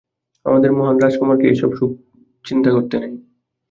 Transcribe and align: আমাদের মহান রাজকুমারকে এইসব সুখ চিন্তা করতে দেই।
আমাদের 0.45 0.71
মহান 0.71 0.95
রাজকুমারকে 0.99 1.45
এইসব 1.47 1.71
সুখ 1.77 1.91
চিন্তা 2.45 2.69
করতে 2.75 2.95
দেই। 2.95 3.13